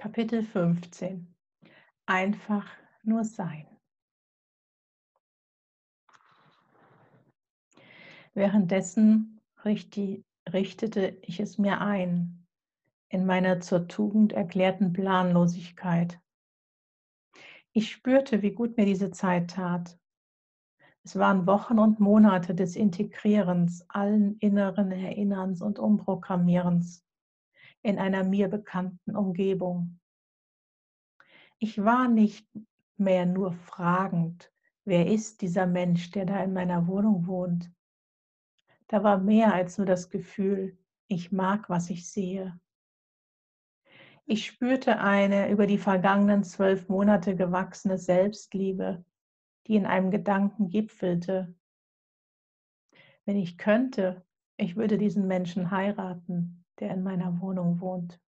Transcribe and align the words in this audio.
Kapitel 0.00 0.44
15 0.44 1.34
Einfach 2.06 2.70
nur 3.02 3.24
sein. 3.24 3.66
Währenddessen 8.32 9.40
richtete 9.64 11.18
ich 11.22 11.40
es 11.40 11.58
mir 11.58 11.80
ein, 11.80 12.46
in 13.08 13.26
meiner 13.26 13.58
zur 13.58 13.88
Tugend 13.88 14.32
erklärten 14.32 14.92
Planlosigkeit. 14.92 16.20
Ich 17.72 17.90
spürte, 17.90 18.40
wie 18.42 18.52
gut 18.52 18.76
mir 18.76 18.86
diese 18.86 19.10
Zeit 19.10 19.50
tat. 19.50 19.98
Es 21.02 21.18
waren 21.18 21.44
Wochen 21.48 21.80
und 21.80 21.98
Monate 21.98 22.54
des 22.54 22.76
Integrierens, 22.76 23.84
allen 23.88 24.38
inneren 24.38 24.92
Erinnerns 24.92 25.60
und 25.60 25.80
Umprogrammierens 25.80 27.04
in 27.88 27.98
einer 27.98 28.22
mir 28.22 28.48
bekannten 28.48 29.16
Umgebung. 29.16 29.98
Ich 31.58 31.82
war 31.82 32.06
nicht 32.06 32.46
mehr 32.98 33.24
nur 33.24 33.52
fragend, 33.52 34.52
wer 34.84 35.06
ist 35.06 35.40
dieser 35.40 35.66
Mensch, 35.66 36.10
der 36.10 36.26
da 36.26 36.44
in 36.44 36.52
meiner 36.52 36.86
Wohnung 36.86 37.26
wohnt. 37.26 37.72
Da 38.88 39.02
war 39.02 39.16
mehr 39.16 39.54
als 39.54 39.78
nur 39.78 39.86
das 39.86 40.10
Gefühl, 40.10 40.78
ich 41.06 41.32
mag, 41.32 41.70
was 41.70 41.88
ich 41.88 42.06
sehe. 42.10 42.60
Ich 44.26 44.44
spürte 44.44 44.98
eine 45.00 45.50
über 45.50 45.66
die 45.66 45.78
vergangenen 45.78 46.44
zwölf 46.44 46.90
Monate 46.90 47.36
gewachsene 47.36 47.96
Selbstliebe, 47.96 49.02
die 49.66 49.76
in 49.76 49.86
einem 49.86 50.10
Gedanken 50.10 50.68
gipfelte. 50.68 51.54
Wenn 53.24 53.36
ich 53.36 53.56
könnte, 53.56 54.26
ich 54.58 54.76
würde 54.76 54.98
diesen 54.98 55.26
Menschen 55.26 55.70
heiraten 55.70 56.66
der 56.80 56.90
in 56.90 57.02
meiner 57.02 57.40
Wohnung 57.40 57.80
wohnt. 57.80 58.20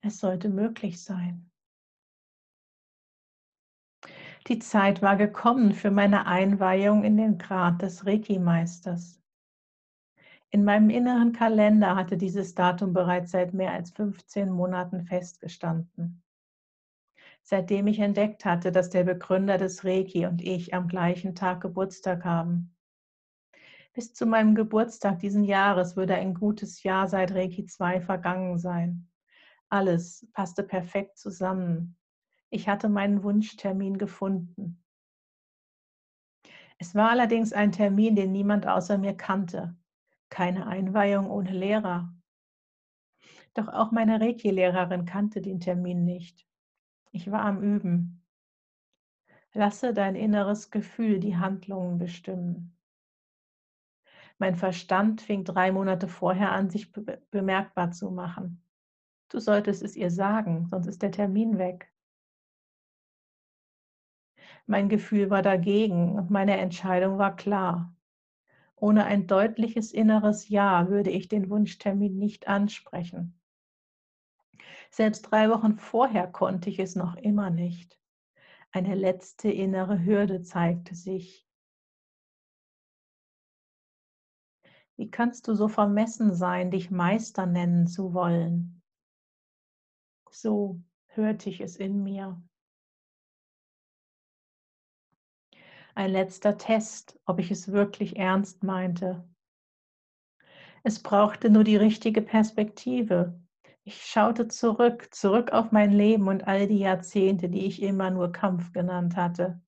Es 0.00 0.18
sollte 0.18 0.48
möglich 0.48 1.02
sein. 1.02 1.50
Die 4.46 4.60
Zeit 4.60 5.02
war 5.02 5.16
gekommen 5.16 5.72
für 5.72 5.90
meine 5.90 6.26
Einweihung 6.26 7.02
in 7.02 7.16
den 7.16 7.38
Grad 7.38 7.82
des 7.82 8.06
Reiki-Meisters. 8.06 9.20
In 10.50 10.64
meinem 10.64 10.90
inneren 10.90 11.32
Kalender 11.32 11.96
hatte 11.96 12.16
dieses 12.16 12.54
Datum 12.54 12.92
bereits 12.92 13.32
seit 13.32 13.52
mehr 13.52 13.72
als 13.72 13.90
15 13.90 14.48
Monaten 14.48 15.02
festgestanden. 15.02 16.22
Seitdem 17.42 17.88
ich 17.88 17.98
entdeckt 17.98 18.44
hatte, 18.44 18.70
dass 18.70 18.90
der 18.90 19.02
Begründer 19.02 19.58
des 19.58 19.84
Reiki 19.84 20.26
und 20.26 20.40
ich 20.40 20.72
am 20.72 20.86
gleichen 20.86 21.34
Tag 21.34 21.60
Geburtstag 21.60 22.24
haben. 22.24 22.75
Bis 23.96 24.12
zu 24.12 24.26
meinem 24.26 24.54
Geburtstag 24.54 25.20
diesen 25.20 25.42
Jahres 25.42 25.96
würde 25.96 26.16
ein 26.16 26.34
gutes 26.34 26.82
Jahr 26.82 27.08
seit 27.08 27.32
Reiki 27.32 27.64
2 27.64 28.02
vergangen 28.02 28.58
sein. 28.58 29.08
Alles 29.70 30.28
passte 30.34 30.62
perfekt 30.62 31.16
zusammen. 31.16 31.96
Ich 32.50 32.68
hatte 32.68 32.90
meinen 32.90 33.22
Wunschtermin 33.22 33.96
gefunden. 33.96 34.84
Es 36.76 36.94
war 36.94 37.08
allerdings 37.08 37.54
ein 37.54 37.72
Termin, 37.72 38.16
den 38.16 38.32
niemand 38.32 38.66
außer 38.66 38.98
mir 38.98 39.16
kannte. 39.16 39.74
Keine 40.28 40.66
Einweihung 40.66 41.30
ohne 41.30 41.52
Lehrer. 41.52 42.14
Doch 43.54 43.68
auch 43.68 43.92
meine 43.92 44.20
Reiki-Lehrerin 44.20 45.06
kannte 45.06 45.40
den 45.40 45.58
Termin 45.58 46.04
nicht. 46.04 46.46
Ich 47.12 47.30
war 47.30 47.40
am 47.40 47.62
Üben. 47.62 48.22
Lasse 49.54 49.94
dein 49.94 50.16
inneres 50.16 50.70
Gefühl 50.70 51.18
die 51.18 51.38
Handlungen 51.38 51.96
bestimmen. 51.96 52.75
Mein 54.38 54.56
Verstand 54.56 55.22
fing 55.22 55.44
drei 55.44 55.72
Monate 55.72 56.08
vorher 56.08 56.52
an, 56.52 56.68
sich 56.70 56.92
be 56.92 57.22
bemerkbar 57.30 57.90
zu 57.92 58.10
machen. 58.10 58.62
Du 59.28 59.40
solltest 59.40 59.82
es 59.82 59.96
ihr 59.96 60.10
sagen, 60.10 60.66
sonst 60.70 60.86
ist 60.86 61.02
der 61.02 61.10
Termin 61.10 61.58
weg. 61.58 61.92
Mein 64.66 64.88
Gefühl 64.88 65.30
war 65.30 65.42
dagegen 65.42 66.12
und 66.16 66.30
meine 66.30 66.56
Entscheidung 66.58 67.18
war 67.18 67.34
klar. 67.36 67.94
Ohne 68.74 69.04
ein 69.06 69.26
deutliches 69.26 69.92
inneres 69.92 70.48
Ja 70.48 70.88
würde 70.88 71.10
ich 71.10 71.28
den 71.28 71.48
Wunschtermin 71.48 72.18
nicht 72.18 72.46
ansprechen. 72.46 73.40
Selbst 74.90 75.22
drei 75.22 75.48
Wochen 75.50 75.78
vorher 75.78 76.26
konnte 76.26 76.68
ich 76.68 76.78
es 76.78 76.94
noch 76.94 77.16
immer 77.16 77.50
nicht. 77.50 77.98
Eine 78.72 78.94
letzte 78.94 79.50
innere 79.50 80.04
Hürde 80.04 80.42
zeigte 80.42 80.94
sich. 80.94 81.45
Wie 84.96 85.10
kannst 85.10 85.46
du 85.46 85.54
so 85.54 85.68
vermessen 85.68 86.34
sein, 86.34 86.70
dich 86.70 86.90
Meister 86.90 87.44
nennen 87.46 87.86
zu 87.86 88.14
wollen? 88.14 88.82
So 90.30 90.80
hörte 91.08 91.50
ich 91.50 91.60
es 91.60 91.76
in 91.76 92.02
mir. 92.02 92.42
Ein 95.94 96.10
letzter 96.10 96.58
Test, 96.58 97.18
ob 97.24 97.38
ich 97.38 97.50
es 97.50 97.72
wirklich 97.72 98.16
ernst 98.16 98.62
meinte. 98.62 99.26
Es 100.82 101.02
brauchte 101.02 101.50
nur 101.50 101.64
die 101.64 101.76
richtige 101.76 102.22
Perspektive. 102.22 103.40
Ich 103.82 104.02
schaute 104.02 104.48
zurück, 104.48 105.08
zurück 105.14 105.52
auf 105.52 105.72
mein 105.72 105.92
Leben 105.92 106.28
und 106.28 106.46
all 106.46 106.66
die 106.66 106.78
Jahrzehnte, 106.78 107.48
die 107.48 107.64
ich 107.64 107.82
immer 107.82 108.10
nur 108.10 108.32
Kampf 108.32 108.72
genannt 108.72 109.16
hatte. 109.16 109.60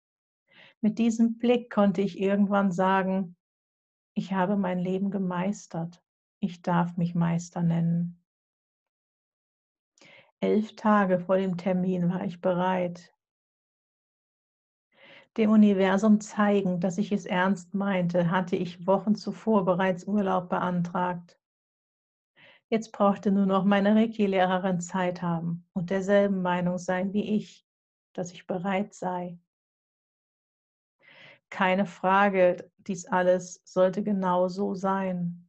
Mit 0.80 0.98
diesem 0.98 1.38
Blick 1.38 1.70
konnte 1.70 2.02
ich 2.02 2.20
irgendwann 2.20 2.72
sagen, 2.72 3.36
ich 4.18 4.32
habe 4.32 4.56
mein 4.56 4.80
Leben 4.80 5.12
gemeistert. 5.12 6.02
Ich 6.40 6.60
darf 6.60 6.96
mich 6.96 7.14
Meister 7.14 7.62
nennen. 7.62 8.20
Elf 10.40 10.74
Tage 10.74 11.20
vor 11.20 11.36
dem 11.36 11.56
Termin 11.56 12.10
war 12.12 12.24
ich 12.24 12.40
bereit. 12.40 13.14
Dem 15.36 15.50
Universum 15.50 16.20
zeigend, 16.20 16.82
dass 16.82 16.98
ich 16.98 17.12
es 17.12 17.26
ernst 17.26 17.74
meinte, 17.74 18.28
hatte 18.32 18.56
ich 18.56 18.88
Wochen 18.88 19.14
zuvor 19.14 19.64
bereits 19.64 20.02
Urlaub 20.02 20.48
beantragt. 20.48 21.38
Jetzt 22.68 22.90
brauchte 22.90 23.30
nur 23.30 23.46
noch 23.46 23.64
meine 23.64 23.94
Reiki-Lehrerin 23.94 24.80
Zeit 24.80 25.22
haben 25.22 25.64
und 25.74 25.90
derselben 25.90 26.42
Meinung 26.42 26.78
sein 26.78 27.12
wie 27.12 27.36
ich, 27.36 27.64
dass 28.14 28.32
ich 28.32 28.48
bereit 28.48 28.94
sei. 28.94 29.38
Keine 31.50 31.86
Frage, 31.86 32.70
dies 32.78 33.06
alles 33.06 33.62
sollte 33.64 34.02
genau 34.02 34.48
so 34.48 34.74
sein. 34.74 35.48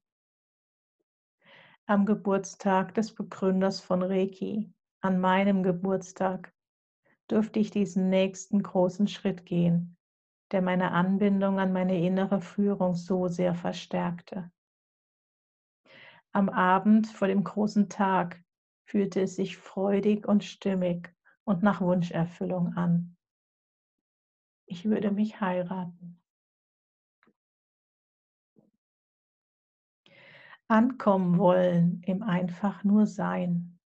Am 1.86 2.06
Geburtstag 2.06 2.94
des 2.94 3.14
Begründers 3.14 3.82
von 3.82 4.04
Reiki, 4.04 4.72
an 5.02 5.20
meinem 5.20 5.64
Geburtstag, 5.64 6.54
durfte 7.28 7.60
ich 7.60 7.72
diesen 7.72 8.10
nächsten 8.10 8.64
großen 8.64 9.08
Schritt 9.08 9.46
gehen, 9.46 9.98
der 10.52 10.62
meine 10.62 10.92
Anbindung 10.92 11.60
an 11.60 11.74
meine 11.74 12.00
innere 12.00 12.42
Führung 12.42 12.96
so 12.96 13.28
sehr 13.28 13.56
verstärkte. 13.56 14.52
Am 16.32 16.50
Abend 16.50 17.08
vor 17.08 17.28
dem 17.28 17.44
großen 17.44 17.90
Tag 17.90 18.44
fühlte 18.86 19.22
es 19.22 19.36
sich 19.36 19.58
freudig 19.58 20.28
und 20.28 20.44
stimmig 20.44 21.14
und 21.44 21.64
nach 21.64 21.82
Wunscherfüllung 21.82 22.74
an 22.76 23.18
ich 24.70 24.86
würde 24.86 25.12
mich 25.12 25.42
heiraten. 25.42 26.22
Ankommen 30.68 31.40
wollen 31.40 32.04
im 32.06 32.22
einfach 32.22 32.84
nur 32.84 33.08
Sein. 33.08 33.80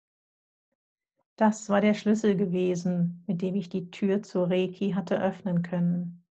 Das 1.35 1.69
war 1.69 1.81
der 1.81 1.93
Schlüssel 1.93 2.35
gewesen, 2.35 3.23
mit 3.27 3.43
dem 3.43 3.55
ich 3.55 3.69
die 3.69 3.91
Tür 3.91 4.23
zur 4.23 4.49
Reiki 4.49 4.91
hatte 4.91 5.21
öffnen 5.21 5.61
können. 5.61 6.25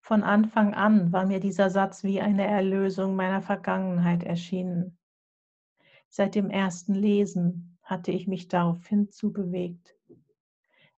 Von 0.00 0.24
Anfang 0.24 0.74
an 0.74 1.12
war 1.12 1.24
mir 1.24 1.38
dieser 1.38 1.70
Satz 1.70 2.02
wie 2.02 2.20
eine 2.20 2.46
Erlösung 2.46 3.14
meiner 3.14 3.42
Vergangenheit 3.42 4.24
erschienen. 4.24 4.98
Seit 6.08 6.34
dem 6.34 6.50
ersten 6.50 6.94
Lesen 6.94 7.78
hatte 7.82 8.10
ich 8.10 8.26
mich 8.26 8.48
darauf 8.48 8.84
hinzubewegt. 8.86 9.94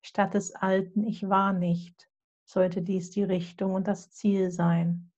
Statt 0.02 0.34
des 0.34 0.54
alten 0.54 1.04
Ich 1.04 1.28
war 1.28 1.52
nicht, 1.52 2.08
sollte 2.46 2.80
dies 2.80 3.10
die 3.10 3.24
Richtung 3.24 3.74
und 3.74 3.86
das 3.86 4.10
Ziel 4.10 4.50
sein. 4.50 5.10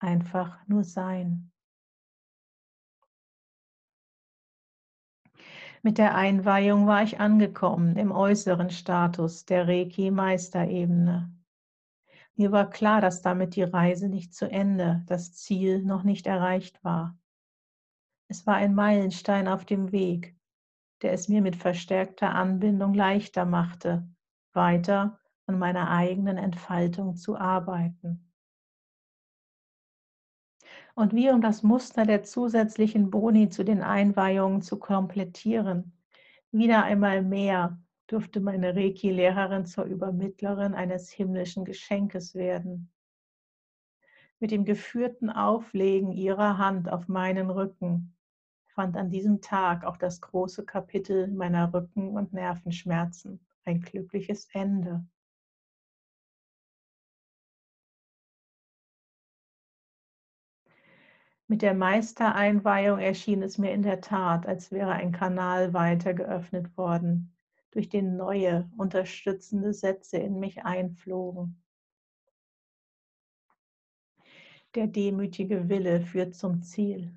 Einfach 0.00 0.66
nur 0.66 0.82
sein. 0.82 1.52
Mit 5.82 5.98
der 5.98 6.14
Einweihung 6.14 6.86
war 6.86 7.02
ich 7.02 7.20
angekommen 7.20 7.96
im 7.96 8.10
äußeren 8.10 8.70
Status 8.70 9.44
der 9.44 9.68
Reiki-Meisterebene. 9.68 11.30
Mir 12.36 12.52
war 12.52 12.70
klar, 12.70 13.02
dass 13.02 13.20
damit 13.20 13.54
die 13.54 13.62
Reise 13.62 14.08
nicht 14.08 14.34
zu 14.34 14.50
Ende, 14.50 15.04
das 15.06 15.34
Ziel 15.34 15.82
noch 15.82 16.02
nicht 16.02 16.26
erreicht 16.26 16.82
war. 16.82 17.18
Es 18.28 18.46
war 18.46 18.54
ein 18.54 18.74
Meilenstein 18.74 19.46
auf 19.46 19.66
dem 19.66 19.92
Weg, 19.92 20.34
der 21.02 21.12
es 21.12 21.28
mir 21.28 21.42
mit 21.42 21.56
verstärkter 21.56 22.34
Anbindung 22.34 22.94
leichter 22.94 23.44
machte, 23.44 24.08
weiter 24.54 25.20
an 25.46 25.58
meiner 25.58 25.90
eigenen 25.90 26.38
Entfaltung 26.38 27.16
zu 27.16 27.36
arbeiten. 27.36 28.30
Und 30.94 31.12
wie 31.12 31.30
um 31.30 31.40
das 31.40 31.62
Muster 31.62 32.06
der 32.06 32.22
zusätzlichen 32.22 33.10
Boni 33.10 33.48
zu 33.48 33.64
den 33.64 33.82
Einweihungen 33.82 34.62
zu 34.62 34.78
komplettieren, 34.78 35.92
wieder 36.52 36.84
einmal 36.84 37.22
mehr 37.22 37.80
durfte 38.06 38.40
meine 38.40 38.76
Reiki-Lehrerin 38.76 39.66
zur 39.66 39.84
Übermittlerin 39.84 40.74
eines 40.74 41.10
himmlischen 41.10 41.64
Geschenkes 41.64 42.34
werden. 42.34 42.92
Mit 44.38 44.50
dem 44.50 44.64
geführten 44.64 45.30
Auflegen 45.30 46.12
ihrer 46.12 46.58
Hand 46.58 46.88
auf 46.88 47.08
meinen 47.08 47.50
Rücken 47.50 48.14
fand 48.66 48.96
an 48.96 49.10
diesem 49.10 49.40
Tag 49.40 49.84
auch 49.84 49.96
das 49.96 50.20
große 50.20 50.64
Kapitel 50.64 51.28
meiner 51.28 51.72
Rücken- 51.72 52.16
und 52.16 52.32
Nervenschmerzen 52.32 53.40
ein 53.64 53.80
glückliches 53.80 54.48
Ende. 54.52 55.04
Mit 61.54 61.62
der 61.62 61.74
Meistereinweihung 61.74 62.98
erschien 62.98 63.40
es 63.40 63.58
mir 63.58 63.70
in 63.70 63.82
der 63.82 64.00
Tat, 64.00 64.44
als 64.44 64.72
wäre 64.72 64.90
ein 64.90 65.12
Kanal 65.12 65.72
weiter 65.72 66.12
geöffnet 66.12 66.76
worden, 66.76 67.32
durch 67.70 67.88
den 67.88 68.16
neue, 68.16 68.68
unterstützende 68.76 69.72
Sätze 69.72 70.16
in 70.16 70.40
mich 70.40 70.64
einflogen. 70.64 71.62
Der 74.74 74.88
demütige 74.88 75.68
Wille 75.68 76.00
führt 76.00 76.34
zum 76.34 76.60
Ziel. 76.64 77.16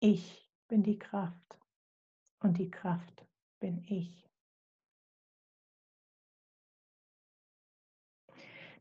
Ich 0.00 0.50
bin 0.68 0.82
die 0.82 0.98
Kraft 0.98 1.58
und 2.40 2.56
die 2.56 2.70
Kraft 2.70 3.26
bin 3.60 3.84
ich. 3.84 4.26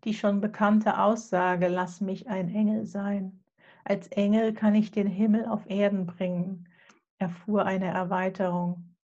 Die 0.05 0.13
schon 0.13 0.39
bekannte 0.39 0.99
Aussage, 0.99 1.67
lass 1.67 1.99
mich 1.99 2.27
ein 2.27 2.53
Engel 2.53 2.85
sein. 2.85 3.43
Als 3.83 4.07
Engel 4.09 4.53
kann 4.53 4.75
ich 4.75 4.91
den 4.91 5.07
Himmel 5.07 5.45
auf 5.45 5.67
Erden 5.69 6.05
bringen, 6.05 6.69
erfuhr 7.17 7.65
eine 7.65 7.87
Erweiterung. 7.87 8.95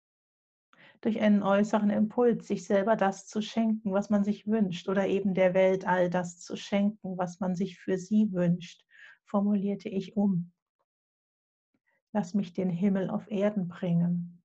Durch 1.01 1.21
einen 1.21 1.43
äußeren 1.43 1.89
Impuls, 1.89 2.47
sich 2.47 2.67
selber 2.67 2.95
das 2.95 3.27
zu 3.27 3.41
schenken, 3.41 3.93
was 3.93 4.11
man 4.11 4.23
sich 4.23 4.47
wünscht, 4.47 4.89
oder 4.89 5.07
eben 5.07 5.33
der 5.33 5.55
Welt 5.55 5.87
all 5.87 6.11
das 6.11 6.41
zu 6.41 6.57
schenken, 6.57 7.17
was 7.17 7.41
man 7.41 7.55
sich 7.55 7.79
für 7.79 7.97
sie 7.97 8.31
wünscht, 8.33 8.85
formulierte 9.25 9.89
ich 9.89 10.17
um. 10.17 10.53
Lass 12.13 12.35
mich 12.35 12.53
den 12.53 12.69
Himmel 12.69 13.09
auf 13.09 13.31
Erden 13.31 13.69
bringen. 13.69 14.43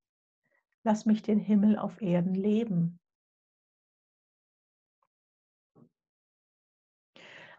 Lass 0.84 1.06
mich 1.06 1.24
den 1.24 1.40
Himmel 1.40 1.78
auf 1.78 2.02
Erden 2.02 2.36
leben. 2.36 3.00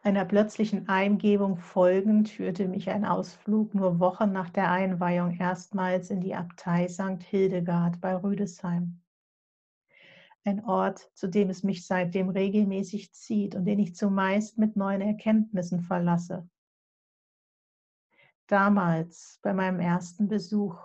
Einer 0.07 0.25
plötzlichen 0.25 0.89
Eingebung 0.89 1.57
folgend 1.57 2.29
führte 2.29 2.69
mich 2.69 2.91
ein 2.91 3.05
Ausflug 3.05 3.75
nur 3.75 3.99
Wochen 3.99 4.31
nach 4.31 4.51
der 4.51 4.71
Einweihung 4.71 5.33
erstmals 5.33 6.11
in 6.11 6.21
die 6.21 6.37
Abtei 6.37 6.87
St. 6.87 7.21
Hildegard 7.25 8.01
bei 8.01 8.15
Rüdesheim. 8.15 9.01
Ein 10.45 10.65
Ort, 10.65 11.11
zu 11.15 11.27
dem 11.27 11.51
es 11.51 11.65
mich 11.65 11.89
seitdem 11.89 12.29
regelmäßig 12.29 13.15
zieht 13.15 13.57
und 13.57 13.65
den 13.65 13.81
ich 13.81 13.97
zumeist 13.97 14.59
mit 14.59 14.77
neuen 14.77 15.01
Erkenntnissen 15.01 15.81
verlasse. 15.81 16.49
Damals, 18.47 19.41
bei 19.43 19.53
meinem 19.53 19.81
ersten 19.81 20.29
Besuch, 20.29 20.79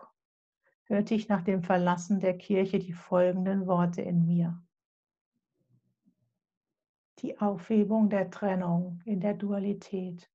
hörte 0.85 1.13
ich 1.13 1.29
nach 1.29 1.43
dem 1.43 1.61
Verlassen 1.61 2.21
der 2.21 2.35
Kirche 2.39 2.79
die 2.79 2.93
folgenden 2.93 3.67
Worte 3.67 4.01
in 4.01 4.25
mir 4.25 4.59
die 7.21 7.39
Aufhebung 7.39 8.09
der 8.09 8.31
Trennung 8.31 8.99
in 9.05 9.19
der 9.19 9.35
Dualität. 9.35 10.29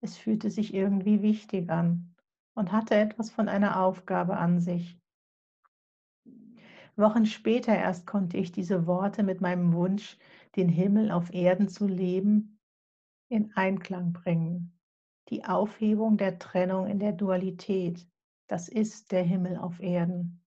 Es 0.00 0.16
fühlte 0.16 0.50
sich 0.50 0.72
irgendwie 0.72 1.20
wichtig 1.20 1.68
an 1.68 2.14
und 2.54 2.72
hatte 2.72 2.94
etwas 2.94 3.30
von 3.30 3.48
einer 3.48 3.82
Aufgabe 3.82 4.38
an 4.38 4.60
sich. 4.60 4.98
Wochen 6.96 7.26
später 7.26 7.74
erst 7.74 8.06
konnte 8.06 8.38
ich 8.38 8.50
diese 8.50 8.86
Worte 8.86 9.22
mit 9.22 9.40
meinem 9.40 9.74
Wunsch, 9.74 10.18
den 10.56 10.68
Himmel 10.68 11.10
auf 11.10 11.32
Erden 11.32 11.68
zu 11.68 11.86
leben, 11.86 12.58
in 13.28 13.52
Einklang 13.54 14.12
bringen. 14.12 14.78
Die 15.28 15.44
Aufhebung 15.44 16.16
der 16.16 16.38
Trennung 16.38 16.86
in 16.86 16.98
der 16.98 17.12
Dualität, 17.12 18.08
das 18.48 18.68
ist 18.68 19.12
der 19.12 19.22
Himmel 19.22 19.56
auf 19.56 19.80
Erden 19.80 20.39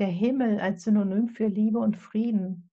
der 0.00 0.08
Himmel 0.08 0.58
als 0.58 0.84
Synonym 0.84 1.28
für 1.28 1.46
Liebe 1.46 1.78
und 1.78 1.96
Frieden, 1.96 2.70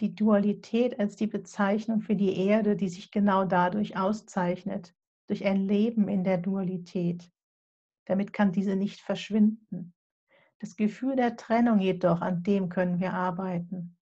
die 0.00 0.14
Dualität 0.14 0.98
als 0.98 1.14
die 1.14 1.28
Bezeichnung 1.28 2.00
für 2.00 2.16
die 2.16 2.36
Erde, 2.36 2.74
die 2.74 2.88
sich 2.88 3.12
genau 3.12 3.44
dadurch 3.44 3.96
auszeichnet, 3.96 4.92
durch 5.28 5.44
ein 5.44 5.68
Leben 5.68 6.08
in 6.08 6.24
der 6.24 6.38
Dualität. 6.38 7.30
Damit 8.06 8.32
kann 8.32 8.50
diese 8.50 8.74
nicht 8.74 9.00
verschwinden. 9.00 9.94
Das 10.58 10.74
Gefühl 10.74 11.14
der 11.14 11.36
Trennung 11.36 11.78
jedoch, 11.78 12.20
an 12.20 12.42
dem 12.42 12.68
können 12.68 12.98
wir 12.98 13.12
arbeiten. 13.12 13.96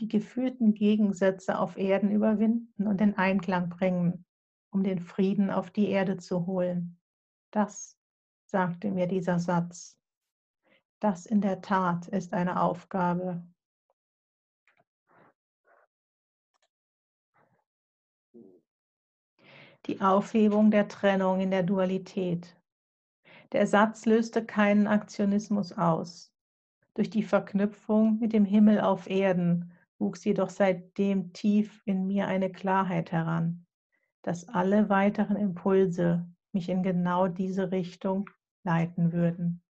Die 0.00 0.08
gefühlten 0.08 0.72
Gegensätze 0.72 1.58
auf 1.58 1.76
Erden 1.76 2.10
überwinden 2.10 2.86
und 2.86 3.00
in 3.02 3.14
Einklang 3.18 3.68
bringen, 3.68 4.24
um 4.70 4.82
den 4.82 5.00
Frieden 5.00 5.50
auf 5.50 5.70
die 5.70 5.88
Erde 5.88 6.16
zu 6.16 6.46
holen. 6.46 6.98
Das 7.50 7.98
sagte 8.46 8.90
mir 8.90 9.06
dieser 9.06 9.38
Satz. 9.38 9.98
Das 11.00 11.26
in 11.26 11.40
der 11.42 11.60
Tat 11.60 12.08
ist 12.08 12.32
eine 12.32 12.60
Aufgabe. 12.60 13.44
Die 19.86 20.00
Aufhebung 20.00 20.70
der 20.70 20.88
Trennung 20.88 21.40
in 21.40 21.50
der 21.50 21.62
Dualität. 21.62 22.56
Der 23.52 23.66
Satz 23.66 24.06
löste 24.06 24.44
keinen 24.44 24.86
Aktionismus 24.86 25.72
aus. 25.72 26.32
Durch 26.94 27.10
die 27.10 27.22
Verknüpfung 27.22 28.18
mit 28.18 28.32
dem 28.32 28.44
Himmel 28.44 28.80
auf 28.80 29.08
Erden 29.08 29.72
wuchs 29.98 30.24
jedoch 30.24 30.50
seitdem 30.50 31.32
tief 31.32 31.82
in 31.84 32.06
mir 32.06 32.26
eine 32.26 32.50
Klarheit 32.50 33.12
heran, 33.12 33.66
dass 34.22 34.48
alle 34.48 34.88
weiteren 34.88 35.36
Impulse 35.36 36.26
mich 36.52 36.68
in 36.68 36.82
genau 36.82 37.28
diese 37.28 37.70
Richtung 37.70 38.28
leiten 38.64 39.12
würden. 39.12 39.62